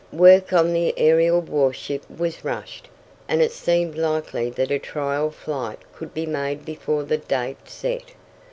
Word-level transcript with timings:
Work 0.13 0.51
on 0.51 0.73
the 0.73 0.95
aerial 0.97 1.41
warship 1.41 2.03
was 2.09 2.43
rushed, 2.43 2.87
and 3.27 3.39
it 3.39 3.51
seemed 3.51 3.99
likely 3.99 4.49
that 4.49 4.71
a 4.71 4.79
trial 4.79 5.29
flight 5.29 5.77
could 5.93 6.11
be 6.11 6.25
made 6.25 6.65
before 6.65 7.03
the 7.03 7.17
date 7.19 7.69
set. 7.69 8.13